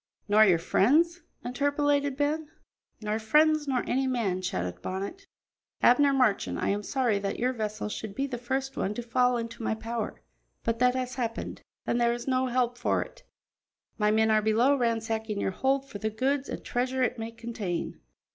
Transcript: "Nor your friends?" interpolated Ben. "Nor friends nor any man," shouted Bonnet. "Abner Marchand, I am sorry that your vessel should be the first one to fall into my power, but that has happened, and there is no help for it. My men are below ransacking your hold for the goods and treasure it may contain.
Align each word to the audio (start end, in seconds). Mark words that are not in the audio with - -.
"Nor 0.27 0.45
your 0.45 0.57
friends?" 0.57 1.21
interpolated 1.45 2.17
Ben. 2.17 2.49
"Nor 3.01 3.19
friends 3.19 3.67
nor 3.67 3.83
any 3.85 4.07
man," 4.07 4.41
shouted 4.41 4.81
Bonnet. 4.81 5.27
"Abner 5.83 6.11
Marchand, 6.11 6.57
I 6.59 6.69
am 6.69 6.81
sorry 6.81 7.19
that 7.19 7.37
your 7.37 7.53
vessel 7.53 7.87
should 7.87 8.15
be 8.15 8.25
the 8.25 8.39
first 8.39 8.75
one 8.75 8.95
to 8.95 9.03
fall 9.03 9.37
into 9.37 9.61
my 9.61 9.75
power, 9.75 10.19
but 10.63 10.79
that 10.79 10.95
has 10.95 11.13
happened, 11.13 11.61
and 11.85 12.01
there 12.01 12.13
is 12.13 12.27
no 12.27 12.47
help 12.47 12.79
for 12.79 13.03
it. 13.03 13.21
My 13.99 14.09
men 14.09 14.31
are 14.31 14.41
below 14.41 14.75
ransacking 14.75 15.39
your 15.39 15.51
hold 15.51 15.87
for 15.87 15.99
the 15.99 16.09
goods 16.09 16.49
and 16.49 16.65
treasure 16.65 17.03
it 17.03 17.19
may 17.19 17.29
contain. 17.31 17.99